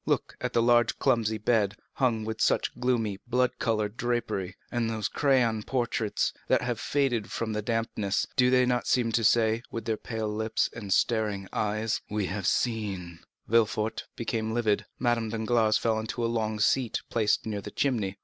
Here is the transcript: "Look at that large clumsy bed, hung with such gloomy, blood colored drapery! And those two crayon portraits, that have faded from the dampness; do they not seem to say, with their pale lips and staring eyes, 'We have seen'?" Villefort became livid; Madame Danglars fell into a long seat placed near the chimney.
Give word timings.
"Look 0.07 0.35
at 0.41 0.53
that 0.53 0.61
large 0.61 0.97
clumsy 0.97 1.37
bed, 1.37 1.75
hung 1.93 2.25
with 2.25 2.41
such 2.41 2.73
gloomy, 2.79 3.19
blood 3.27 3.59
colored 3.59 3.97
drapery! 3.97 4.55
And 4.71 4.89
those 4.89 5.07
two 5.07 5.13
crayon 5.13 5.61
portraits, 5.61 6.33
that 6.47 6.63
have 6.63 6.79
faded 6.79 7.31
from 7.31 7.53
the 7.53 7.61
dampness; 7.61 8.25
do 8.35 8.49
they 8.49 8.65
not 8.65 8.87
seem 8.87 9.11
to 9.11 9.23
say, 9.23 9.61
with 9.69 9.85
their 9.85 9.97
pale 9.97 10.27
lips 10.35 10.71
and 10.73 10.91
staring 10.91 11.47
eyes, 11.53 12.01
'We 12.09 12.25
have 12.25 12.47
seen'?" 12.47 13.19
Villefort 13.47 14.05
became 14.15 14.55
livid; 14.55 14.87
Madame 14.97 15.29
Danglars 15.29 15.77
fell 15.77 15.99
into 15.99 16.25
a 16.25 16.25
long 16.25 16.59
seat 16.59 17.03
placed 17.11 17.45
near 17.45 17.61
the 17.61 17.69
chimney. 17.69 18.17